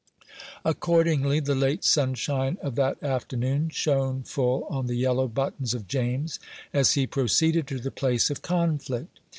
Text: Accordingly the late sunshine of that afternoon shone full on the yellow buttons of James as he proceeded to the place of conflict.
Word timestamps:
Accordingly 0.65 1.39
the 1.41 1.53
late 1.53 1.83
sunshine 1.83 2.57
of 2.63 2.73
that 2.73 2.97
afternoon 3.03 3.69
shone 3.69 4.23
full 4.23 4.63
on 4.67 4.87
the 4.87 4.95
yellow 4.95 5.27
buttons 5.27 5.75
of 5.75 5.87
James 5.87 6.39
as 6.73 6.93
he 6.93 7.05
proceeded 7.05 7.67
to 7.67 7.77
the 7.77 7.91
place 7.91 8.31
of 8.31 8.41
conflict. 8.41 9.19